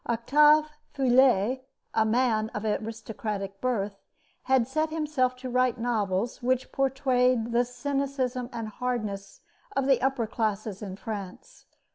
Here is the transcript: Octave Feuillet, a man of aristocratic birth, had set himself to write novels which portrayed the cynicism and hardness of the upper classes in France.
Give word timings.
Octave 0.07 0.67
Feuillet, 0.95 1.61
a 1.93 2.05
man 2.07 2.49
of 2.55 2.65
aristocratic 2.65 3.61
birth, 3.61 3.99
had 4.45 4.67
set 4.67 4.89
himself 4.89 5.35
to 5.35 5.47
write 5.47 5.77
novels 5.77 6.41
which 6.41 6.71
portrayed 6.71 7.51
the 7.51 7.63
cynicism 7.63 8.49
and 8.51 8.67
hardness 8.69 9.41
of 9.75 9.85
the 9.85 10.01
upper 10.01 10.25
classes 10.25 10.81
in 10.81 10.95
France. 10.95 11.67